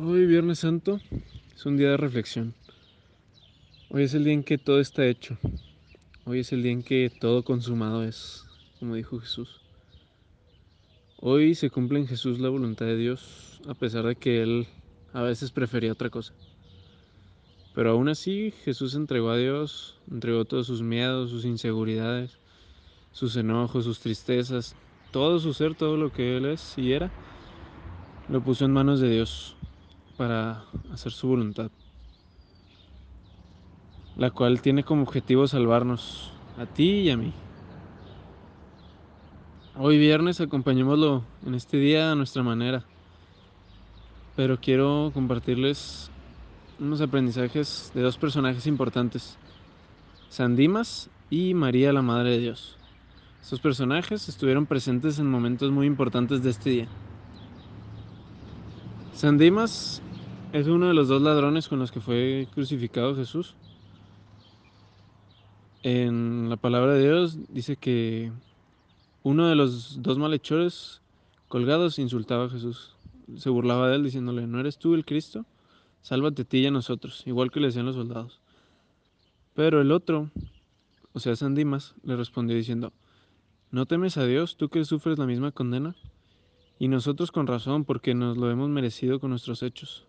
Hoy, 0.00 0.26
Viernes 0.26 0.60
Santo, 0.60 1.00
es 1.56 1.66
un 1.66 1.76
día 1.76 1.90
de 1.90 1.96
reflexión. 1.96 2.54
Hoy 3.90 4.04
es 4.04 4.14
el 4.14 4.22
día 4.22 4.32
en 4.32 4.44
que 4.44 4.56
todo 4.56 4.78
está 4.78 5.04
hecho. 5.04 5.36
Hoy 6.24 6.38
es 6.38 6.52
el 6.52 6.62
día 6.62 6.70
en 6.70 6.84
que 6.84 7.10
todo 7.20 7.42
consumado 7.42 8.04
es, 8.04 8.46
como 8.78 8.94
dijo 8.94 9.18
Jesús. 9.18 9.60
Hoy 11.20 11.56
se 11.56 11.70
cumple 11.70 11.98
en 11.98 12.06
Jesús 12.06 12.38
la 12.38 12.48
voluntad 12.48 12.86
de 12.86 12.96
Dios, 12.96 13.60
a 13.66 13.74
pesar 13.74 14.04
de 14.04 14.14
que 14.14 14.40
Él 14.40 14.68
a 15.12 15.22
veces 15.22 15.50
prefería 15.50 15.90
otra 15.90 16.10
cosa. 16.10 16.32
Pero 17.74 17.90
aún 17.90 18.08
así, 18.08 18.54
Jesús 18.64 18.94
entregó 18.94 19.30
a 19.30 19.36
Dios, 19.36 19.98
entregó 20.08 20.44
todos 20.44 20.68
sus 20.68 20.80
miedos, 20.80 21.30
sus 21.30 21.44
inseguridades, 21.44 22.38
sus 23.10 23.34
enojos, 23.34 23.82
sus 23.82 23.98
tristezas, 23.98 24.76
todo 25.10 25.40
su 25.40 25.52
ser, 25.54 25.74
todo 25.74 25.96
lo 25.96 26.12
que 26.12 26.36
Él 26.36 26.44
es 26.44 26.78
y 26.78 26.92
era, 26.92 27.10
lo 28.28 28.44
puso 28.44 28.64
en 28.64 28.72
manos 28.72 29.00
de 29.00 29.10
Dios 29.10 29.56
para 30.18 30.64
hacer 30.92 31.12
su 31.12 31.28
voluntad, 31.28 31.70
la 34.16 34.30
cual 34.32 34.60
tiene 34.60 34.82
como 34.82 35.02
objetivo 35.02 35.46
salvarnos 35.46 36.32
a 36.58 36.66
ti 36.66 37.02
y 37.02 37.10
a 37.10 37.16
mí. 37.16 37.32
Hoy 39.76 39.96
viernes 39.96 40.40
acompañémoslo 40.40 41.22
en 41.46 41.54
este 41.54 41.76
día 41.76 42.10
a 42.10 42.16
nuestra 42.16 42.42
manera, 42.42 42.84
pero 44.34 44.60
quiero 44.60 45.12
compartirles 45.14 46.10
unos 46.80 47.00
aprendizajes 47.00 47.92
de 47.94 48.02
dos 48.02 48.18
personajes 48.18 48.66
importantes, 48.66 49.38
San 50.30 50.56
Dimas 50.56 51.10
y 51.30 51.54
María 51.54 51.92
la 51.92 52.02
Madre 52.02 52.30
de 52.30 52.38
Dios. 52.38 52.76
Estos 53.40 53.60
personajes 53.60 54.28
estuvieron 54.28 54.66
presentes 54.66 55.20
en 55.20 55.30
momentos 55.30 55.70
muy 55.70 55.86
importantes 55.86 56.42
de 56.42 56.50
este 56.50 56.70
día. 56.70 56.88
San 59.12 59.38
Dimas 59.38 60.02
es 60.52 60.66
uno 60.66 60.88
de 60.88 60.94
los 60.94 61.08
dos 61.08 61.20
ladrones 61.20 61.68
con 61.68 61.78
los 61.78 61.92
que 61.92 62.00
fue 62.00 62.48
crucificado 62.54 63.14
Jesús. 63.14 63.54
En 65.82 66.48
la 66.48 66.56
palabra 66.56 66.94
de 66.94 67.04
Dios 67.04 67.38
dice 67.48 67.76
que 67.76 68.32
uno 69.22 69.48
de 69.48 69.54
los 69.54 70.02
dos 70.02 70.18
malhechores 70.18 71.02
colgados 71.48 71.98
insultaba 71.98 72.46
a 72.46 72.50
Jesús. 72.50 72.96
Se 73.36 73.50
burlaba 73.50 73.88
de 73.88 73.96
él 73.96 74.04
diciéndole, 74.04 74.46
¿no 74.46 74.58
eres 74.58 74.78
tú 74.78 74.94
el 74.94 75.04
Cristo? 75.04 75.44
Sálvate 76.00 76.42
a 76.42 76.44
ti 76.44 76.58
y 76.58 76.66
a 76.66 76.70
nosotros, 76.70 77.22
igual 77.26 77.50
que 77.50 77.60
le 77.60 77.66
decían 77.66 77.86
los 77.86 77.96
soldados. 77.96 78.40
Pero 79.54 79.80
el 79.82 79.92
otro, 79.92 80.30
o 81.12 81.20
sea, 81.20 81.36
San 81.36 81.54
Dimas, 81.54 81.94
le 82.04 82.16
respondió 82.16 82.56
diciendo, 82.56 82.92
¿no 83.70 83.84
temes 83.86 84.16
a 84.16 84.24
Dios, 84.24 84.56
tú 84.56 84.70
que 84.70 84.84
sufres 84.84 85.18
la 85.18 85.26
misma 85.26 85.52
condena? 85.52 85.94
Y 86.78 86.88
nosotros 86.88 87.32
con 87.32 87.46
razón, 87.46 87.84
porque 87.84 88.14
nos 88.14 88.36
lo 88.38 88.50
hemos 88.50 88.70
merecido 88.70 89.20
con 89.20 89.30
nuestros 89.30 89.62
hechos. 89.62 90.08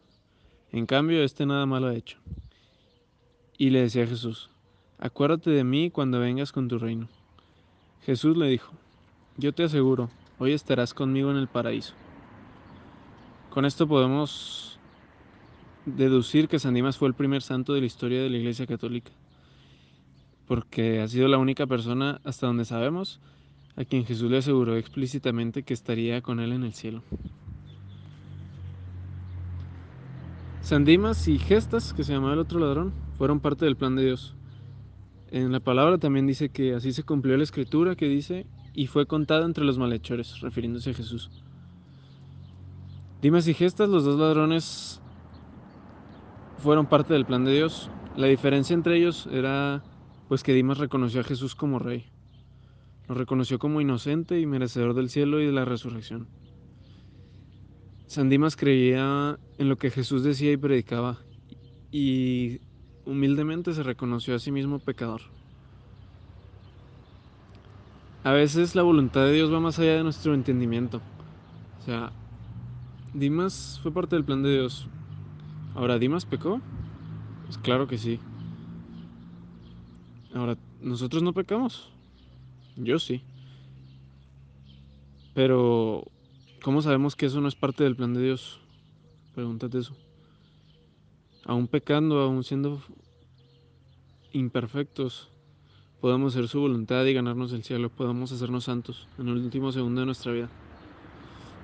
En 0.71 0.85
cambio, 0.85 1.23
este 1.23 1.45
nada 1.45 1.65
malo 1.65 1.87
ha 1.87 1.95
hecho. 1.95 2.17
Y 3.57 3.71
le 3.71 3.81
decía 3.81 4.03
a 4.03 4.07
Jesús, 4.07 4.49
acuérdate 4.99 5.49
de 5.49 5.63
mí 5.63 5.89
cuando 5.89 6.19
vengas 6.19 6.51
con 6.51 6.67
tu 6.67 6.77
reino. 6.77 7.07
Jesús 8.05 8.37
le 8.37 8.47
dijo, 8.47 8.71
yo 9.37 9.53
te 9.53 9.63
aseguro, 9.63 10.09
hoy 10.37 10.53
estarás 10.53 10.93
conmigo 10.93 11.31
en 11.31 11.37
el 11.37 11.47
paraíso. 11.47 11.93
Con 13.49 13.65
esto 13.65 13.87
podemos 13.87 14.79
deducir 15.85 16.47
que 16.47 16.59
San 16.59 16.75
Dimas 16.75 16.97
fue 16.97 17.07
el 17.07 17.15
primer 17.15 17.41
santo 17.41 17.73
de 17.73 17.79
la 17.79 17.87
historia 17.87 18.21
de 18.21 18.29
la 18.29 18.37
Iglesia 18.37 18.67
Católica, 18.67 19.11
porque 20.47 21.01
ha 21.01 21.07
sido 21.07 21.27
la 21.27 21.39
única 21.39 21.65
persona, 21.65 22.21
hasta 22.23 22.47
donde 22.47 22.65
sabemos, 22.65 23.19
a 23.75 23.85
quien 23.85 24.05
Jesús 24.05 24.29
le 24.29 24.37
aseguró 24.37 24.75
explícitamente 24.75 25.63
que 25.63 25.73
estaría 25.73 26.21
con 26.21 26.39
él 26.39 26.51
en 26.51 26.63
el 26.63 26.73
cielo. 26.73 27.01
Sandimas 30.69 31.27
y 31.27 31.39
Gestas, 31.39 31.95
que 31.95 32.03
se 32.03 32.13
llamaba 32.13 32.33
el 32.33 32.39
otro 32.39 32.59
ladrón, 32.59 32.93
fueron 33.17 33.39
parte 33.39 33.65
del 33.65 33.75
plan 33.75 33.95
de 33.95 34.05
Dios. 34.05 34.35
En 35.31 35.51
la 35.51 35.61
palabra 35.61 35.97
también 35.97 36.27
dice 36.27 36.49
que 36.49 36.75
así 36.75 36.93
se 36.93 37.01
cumplió 37.01 37.35
la 37.37 37.43
escritura 37.43 37.95
que 37.95 38.07
dice, 38.07 38.45
y 38.75 38.85
fue 38.85 39.07
contada 39.07 39.47
entre 39.47 39.63
los 39.63 39.79
malhechores, 39.79 40.41
refiriéndose 40.41 40.91
a 40.91 40.93
Jesús. 40.93 41.31
Dimas 43.19 43.47
y 43.47 43.55
Gestas, 43.55 43.89
los 43.89 44.03
dos 44.03 44.19
ladrones, 44.19 45.01
fueron 46.59 46.85
parte 46.85 47.15
del 47.15 47.25
plan 47.25 47.45
de 47.45 47.55
Dios. 47.55 47.89
La 48.15 48.27
diferencia 48.27 48.75
entre 48.75 48.97
ellos 48.97 49.27
era 49.31 49.83
pues 50.27 50.43
que 50.43 50.53
Dimas 50.53 50.77
reconoció 50.77 51.21
a 51.21 51.23
Jesús 51.23 51.55
como 51.55 51.79
rey. 51.79 52.05
Lo 53.07 53.15
reconoció 53.15 53.57
como 53.57 53.81
inocente 53.81 54.39
y 54.39 54.45
merecedor 54.45 54.93
del 54.93 55.09
cielo 55.09 55.41
y 55.41 55.47
de 55.47 55.51
la 55.51 55.65
resurrección. 55.65 56.27
San 58.09 58.27
Dimas 58.27 58.55
creía 58.55 59.37
en 59.59 59.69
lo 59.69 59.77
que 59.77 59.91
Jesús 59.91 60.23
decía 60.23 60.51
y 60.51 60.57
predicaba 60.57 61.19
y 61.91 62.59
humildemente 63.05 63.71
se 63.71 63.83
reconoció 63.83 64.33
a 64.33 64.39
sí 64.39 64.51
mismo 64.51 64.79
pecador. 64.79 65.21
A 68.23 68.31
veces 68.31 68.73
la 68.73 68.81
voluntad 68.81 69.25
de 69.25 69.33
Dios 69.33 69.53
va 69.53 69.59
más 69.59 69.77
allá 69.77 69.97
de 69.97 70.03
nuestro 70.03 70.33
entendimiento. 70.33 71.03
O 71.77 71.85
sea, 71.85 72.11
Dimas 73.13 73.79
fue 73.83 73.91
parte 73.91 74.15
del 74.15 74.25
plan 74.25 74.41
de 74.41 74.53
Dios. 74.53 74.87
Ahora, 75.75 75.99
¿Dimas 75.99 76.25
pecó? 76.25 76.59
Pues 77.45 77.59
claro 77.59 77.87
que 77.87 77.99
sí. 77.99 78.19
Ahora, 80.33 80.57
¿nosotros 80.81 81.21
no 81.21 81.31
pecamos? 81.31 81.91
Yo 82.75 82.97
sí. 82.97 83.21
Pero 85.35 86.05
¿Cómo 86.61 86.81
sabemos 86.81 87.15
que 87.15 87.25
eso 87.25 87.39
no 87.39 87.47
es 87.47 87.55
parte 87.55 87.85
del 87.85 87.95
plan 87.95 88.13
de 88.13 88.21
Dios? 88.21 88.59
Pregúntate 89.33 89.79
eso. 89.79 89.95
Aún 91.45 91.67
pecando, 91.67 92.19
aún 92.19 92.43
siendo 92.43 92.81
imperfectos, 94.33 95.29
podemos 96.01 96.35
hacer 96.35 96.49
su 96.49 96.59
voluntad 96.59 97.05
y 97.05 97.13
ganarnos 97.13 97.53
el 97.53 97.63
cielo, 97.63 97.89
podemos 97.89 98.31
hacernos 98.33 98.65
santos 98.65 99.07
en 99.17 99.29
el 99.29 99.37
último 99.37 99.71
segundo 99.71 100.01
de 100.01 100.05
nuestra 100.05 100.33
vida. 100.33 100.49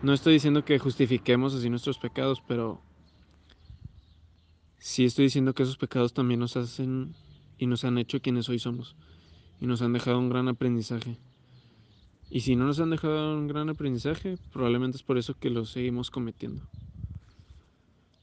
No 0.01 0.13
estoy 0.13 0.33
diciendo 0.33 0.63
que 0.63 0.79
justifiquemos 0.79 1.53
así 1.53 1.69
nuestros 1.69 1.97
pecados, 1.97 2.41
pero 2.47 2.81
sí 4.77 5.03
estoy 5.03 5.25
diciendo 5.25 5.53
que 5.53 5.63
esos 5.63 5.77
pecados 5.77 6.13
también 6.13 6.39
nos 6.39 6.55
hacen 6.55 7.15
y 7.57 7.67
nos 7.67 7.83
han 7.83 7.97
hecho 7.97 8.21
quienes 8.21 8.47
hoy 8.47 8.59
somos 8.59 8.95
y 9.59 9.67
nos 9.67 9.81
han 9.81 9.93
dejado 9.93 10.19
un 10.19 10.29
gran 10.29 10.47
aprendizaje. 10.47 11.17
Y 12.29 12.41
si 12.41 12.55
no 12.55 12.65
nos 12.65 12.79
han 12.79 12.89
dejado 12.89 13.37
un 13.37 13.47
gran 13.47 13.69
aprendizaje, 13.69 14.37
probablemente 14.51 14.97
es 14.97 15.03
por 15.03 15.17
eso 15.17 15.35
que 15.35 15.49
lo 15.49 15.65
seguimos 15.65 16.11
cometiendo. 16.11 16.67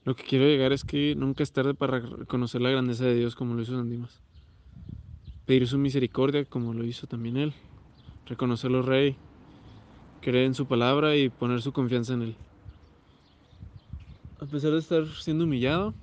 Lo 0.05 0.17
que 0.17 0.25
quiero 0.25 0.47
llegar 0.47 0.73
es 0.73 0.85
que 0.85 1.15
nunca 1.15 1.43
es 1.43 1.53
tarde 1.53 1.75
para 1.75 2.01
reconocer 2.01 2.61
la 2.61 2.71
grandeza 2.71 3.05
de 3.05 3.15
Dios 3.15 3.37
como 3.37 3.55
lo 3.55 3.63
hizo 3.63 3.77
San 3.77 3.89
Dimas. 3.89 4.23
Pedir 5.45 5.69
su 5.69 5.79
misericordia 5.79 6.45
como 6.45 6.75
lo 6.75 6.85
hizo 6.85 7.07
también 7.07 7.37
Él. 7.37 7.55
Reconocerlo 8.27 8.83
Rey. 8.83 9.21
Creer 10.21 10.47
en 10.47 10.55
su 10.55 10.67
palabra 10.67 11.17
y 11.17 11.31
poner 11.31 11.63
su 11.63 11.73
confianza 11.73 12.15
en 12.15 12.23
Él. 12.23 12.41
A 14.39 14.47
pesar 14.47 14.73
de 14.73 14.79
estar 14.79 15.07
siendo 15.07 15.45
humillado, 15.45 15.97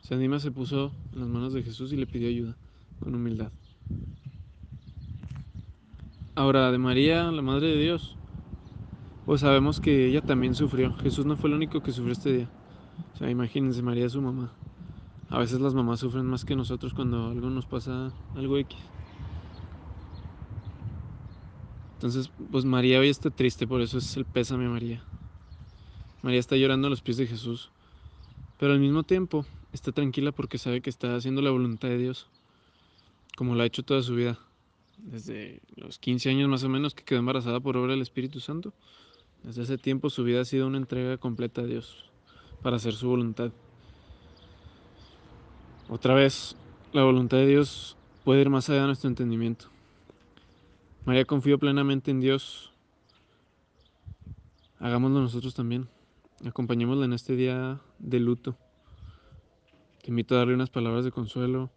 San 0.00 0.20
Dimas 0.20 0.42
se 0.42 0.50
puso 0.52 0.98
en 1.12 1.20
las 1.20 1.28
manos 1.28 1.52
de 1.52 1.62
Jesús 1.62 1.92
y 1.92 1.96
le 1.96 2.06
pidió 2.06 2.28
ayuda 2.28 2.58
con 2.98 3.14
humildad. 3.14 3.52
Ahora, 6.38 6.70
de 6.70 6.78
María, 6.78 7.32
la 7.32 7.42
Madre 7.42 7.66
de 7.66 7.82
Dios, 7.82 8.14
pues 9.26 9.40
sabemos 9.40 9.80
que 9.80 10.06
ella 10.06 10.20
también 10.20 10.54
sufrió. 10.54 10.94
Jesús 10.98 11.26
no 11.26 11.36
fue 11.36 11.50
el 11.50 11.56
único 11.56 11.82
que 11.82 11.90
sufrió 11.90 12.12
este 12.12 12.32
día. 12.32 12.48
O 13.12 13.18
sea, 13.18 13.28
imagínense, 13.28 13.82
María 13.82 14.08
su 14.08 14.22
mamá. 14.22 14.52
A 15.30 15.40
veces 15.40 15.58
las 15.58 15.74
mamás 15.74 15.98
sufren 15.98 16.26
más 16.26 16.44
que 16.44 16.54
nosotros 16.54 16.94
cuando 16.94 17.30
algo 17.30 17.50
nos 17.50 17.66
pasa, 17.66 18.12
algo 18.36 18.56
X. 18.56 18.78
Entonces, 21.94 22.30
pues 22.52 22.64
María 22.64 23.00
hoy 23.00 23.08
está 23.08 23.30
triste, 23.30 23.66
por 23.66 23.80
eso 23.80 23.98
es 23.98 24.16
el 24.16 24.24
pésame 24.24 24.66
a 24.66 24.70
María. 24.70 25.02
María 26.22 26.38
está 26.38 26.54
llorando 26.54 26.86
a 26.86 26.90
los 26.90 27.02
pies 27.02 27.16
de 27.16 27.26
Jesús, 27.26 27.72
pero 28.60 28.74
al 28.74 28.78
mismo 28.78 29.02
tiempo 29.02 29.44
está 29.72 29.90
tranquila 29.90 30.30
porque 30.30 30.56
sabe 30.56 30.82
que 30.82 30.90
está 30.90 31.16
haciendo 31.16 31.42
la 31.42 31.50
voluntad 31.50 31.88
de 31.88 31.98
Dios, 31.98 32.28
como 33.36 33.56
lo 33.56 33.64
ha 33.64 33.66
hecho 33.66 33.82
toda 33.82 34.04
su 34.04 34.14
vida 34.14 34.38
desde 34.98 35.62
los 35.76 35.98
15 35.98 36.30
años 36.30 36.48
más 36.48 36.64
o 36.64 36.68
menos 36.68 36.94
que 36.94 37.04
quedó 37.04 37.18
embarazada 37.18 37.60
por 37.60 37.76
obra 37.76 37.92
del 37.92 38.02
Espíritu 38.02 38.40
Santo. 38.40 38.74
Desde 39.42 39.62
ese 39.62 39.78
tiempo 39.78 40.10
su 40.10 40.24
vida 40.24 40.40
ha 40.40 40.44
sido 40.44 40.66
una 40.66 40.78
entrega 40.78 41.16
completa 41.16 41.62
a 41.62 41.66
Dios 41.66 42.10
para 42.62 42.76
hacer 42.76 42.94
su 42.94 43.08
voluntad. 43.08 43.52
Otra 45.88 46.14
vez, 46.14 46.56
la 46.92 47.02
voluntad 47.02 47.38
de 47.38 47.46
Dios 47.46 47.96
puede 48.24 48.42
ir 48.42 48.50
más 48.50 48.68
allá 48.68 48.82
de 48.82 48.86
nuestro 48.88 49.08
entendimiento. 49.08 49.66
María 51.06 51.24
confió 51.24 51.58
plenamente 51.58 52.10
en 52.10 52.20
Dios. 52.20 52.74
Hagámoslo 54.78 55.20
nosotros 55.20 55.54
también. 55.54 55.88
Acompañémosla 56.44 57.06
en 57.06 57.14
este 57.14 57.36
día 57.36 57.80
de 57.98 58.20
luto. 58.20 58.56
Te 60.02 60.10
invito 60.10 60.34
a 60.34 60.38
darle 60.38 60.54
unas 60.54 60.70
palabras 60.70 61.04
de 61.04 61.10
consuelo. 61.10 61.70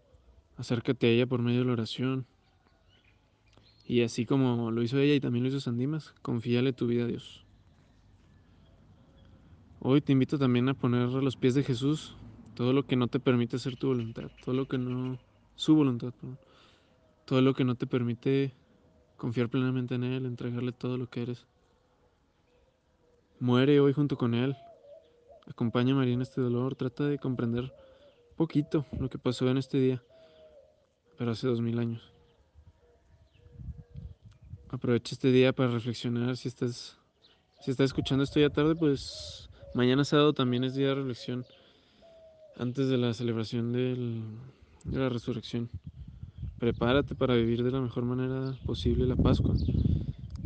Acércate 0.57 1.07
a 1.07 1.09
ella 1.11 1.25
por 1.27 1.41
medio 1.41 1.59
de 1.59 1.65
la 1.65 1.73
oración. 1.73 2.27
Y 3.85 4.01
así 4.03 4.25
como 4.25 4.71
lo 4.71 4.81
hizo 4.83 4.99
ella 4.99 5.15
y 5.15 5.19
también 5.19 5.43
lo 5.43 5.49
hizo 5.49 5.59
Sandimas, 5.59 6.13
confíale 6.21 6.73
tu 6.73 6.87
vida 6.87 7.03
a 7.03 7.07
Dios. 7.07 7.43
Hoy 9.79 10.01
te 10.01 10.11
invito 10.11 10.37
también 10.37 10.69
a 10.69 10.73
poner 10.73 11.03
a 11.03 11.21
los 11.21 11.35
pies 11.35 11.55
de 11.55 11.63
Jesús 11.63 12.15
todo 12.53 12.73
lo 12.73 12.85
que 12.85 12.95
no 12.95 13.07
te 13.07 13.19
permite 13.19 13.55
hacer 13.55 13.75
tu 13.75 13.87
voluntad, 13.87 14.29
todo 14.45 14.53
lo 14.53 14.67
que 14.67 14.77
no, 14.77 15.17
su 15.55 15.75
voluntad, 15.75 16.13
todo 17.25 17.41
lo 17.41 17.53
que 17.53 17.63
no 17.63 17.75
te 17.75 17.87
permite 17.87 18.53
confiar 19.17 19.49
plenamente 19.49 19.95
en 19.95 20.03
Él, 20.03 20.25
entregarle 20.25 20.71
todo 20.71 20.97
lo 20.97 21.09
que 21.09 21.23
eres. 21.23 21.47
Muere 23.39 23.79
hoy 23.79 23.93
junto 23.93 24.17
con 24.17 24.35
Él. 24.35 24.55
Acompaña 25.47 25.93
a 25.93 25.97
María 25.97 26.13
en 26.13 26.21
este 26.21 26.41
dolor. 26.41 26.75
Trata 26.75 27.05
de 27.05 27.17
comprender 27.17 27.73
poquito 28.35 28.85
lo 28.99 29.09
que 29.09 29.17
pasó 29.17 29.49
en 29.49 29.57
este 29.57 29.79
día, 29.79 30.03
pero 31.17 31.31
hace 31.31 31.47
dos 31.47 31.61
mil 31.61 31.79
años. 31.79 32.11
Aprovecha 34.81 35.13
este 35.13 35.31
día 35.31 35.53
para 35.53 35.69
reflexionar. 35.69 36.35
Si 36.37 36.47
estás, 36.47 36.97
si 37.59 37.69
estás 37.69 37.85
escuchando 37.85 38.23
esto 38.23 38.39
ya 38.39 38.49
tarde, 38.49 38.73
pues 38.73 39.47
mañana 39.75 40.03
sábado 40.03 40.33
también 40.33 40.63
es 40.63 40.73
día 40.73 40.87
de 40.87 40.95
reflexión 40.95 41.45
antes 42.57 42.89
de 42.89 42.97
la 42.97 43.13
celebración 43.13 43.73
de 43.73 44.23
la 44.85 45.07
resurrección. 45.09 45.69
Prepárate 46.57 47.13
para 47.13 47.35
vivir 47.35 47.61
de 47.61 47.69
la 47.69 47.79
mejor 47.79 48.05
manera 48.05 48.57
posible 48.65 49.05
la 49.05 49.15
Pascua, 49.15 49.53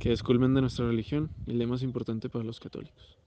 que 0.02 0.12
es 0.12 0.22
culmen 0.22 0.54
de 0.54 0.60
nuestra 0.60 0.86
religión 0.86 1.30
y 1.48 1.52
el 1.52 1.66
más 1.66 1.82
importante 1.82 2.28
para 2.28 2.44
los 2.44 2.60
católicos. 2.60 3.18